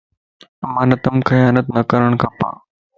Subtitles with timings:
[0.65, 2.39] امانت مَ خيانت نه ڪرڻ کپ